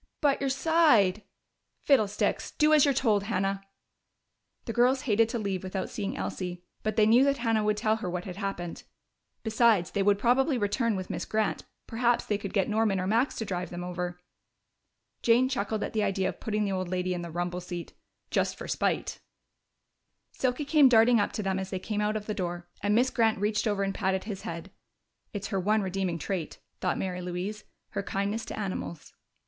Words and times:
"But 0.19 0.41
your 0.41 0.49
side" 0.49 1.21
"Fiddlesticks! 1.85 2.49
Do 2.57 2.73
as 2.73 2.85
you're 2.85 2.91
told, 2.95 3.25
Hannah." 3.25 3.61
The 4.65 4.73
girls 4.73 5.01
hated 5.01 5.29
to 5.29 5.37
leave 5.37 5.61
without 5.63 5.91
seeing 5.91 6.17
Elsie, 6.17 6.63
but 6.81 6.95
they 6.95 7.05
knew 7.05 7.23
that 7.23 7.37
Hannah 7.37 7.63
would 7.63 7.77
tell 7.77 7.97
her 7.97 8.09
what 8.09 8.25
had 8.25 8.37
happened. 8.37 8.81
Besides, 9.43 9.91
they 9.91 10.01
would 10.01 10.17
probably 10.17 10.57
return 10.57 10.95
with 10.95 11.11
Miss 11.11 11.23
Grant; 11.25 11.65
perhaps 11.85 12.25
they 12.25 12.39
could 12.39 12.51
get 12.51 12.67
Norman 12.67 12.99
or 12.99 13.05
Max 13.05 13.35
to 13.35 13.45
drive 13.45 13.69
them 13.69 13.83
over. 13.83 14.19
Jane 15.21 15.47
chuckled 15.47 15.83
at 15.83 15.93
the 15.93 16.01
idea 16.01 16.29
of 16.29 16.39
putting 16.39 16.65
the 16.65 16.71
old 16.71 16.89
lady 16.89 17.13
in 17.13 17.21
the 17.21 17.29
rumble 17.29 17.61
seat 17.61 17.93
just 18.31 18.57
for 18.57 18.67
spite! 18.67 19.19
Silky 20.31 20.65
came 20.65 20.89
darting 20.89 21.19
up 21.19 21.31
to 21.33 21.43
them 21.43 21.59
as 21.59 21.69
they 21.69 21.77
came 21.77 22.01
out 22.01 22.15
of 22.17 22.25
the 22.25 22.33
door, 22.33 22.67
and 22.81 22.95
Miss 22.95 23.11
Grant 23.11 23.37
reached 23.37 23.67
over 23.67 23.83
and 23.83 23.93
patted 23.93 24.23
his 24.23 24.41
head. 24.41 24.71
("It's 25.31 25.49
her 25.49 25.59
one 25.59 25.83
redeeming 25.83 26.17
trait," 26.17 26.57
thought 26.79 26.97
Mary 26.97 27.21
Louise 27.21 27.65
"her 27.89 28.01
kindness 28.01 28.45
to 28.45 28.57
animals.") 28.57 29.13